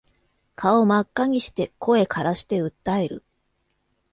[0.55, 3.23] 顔真っ赤にして声からして訴える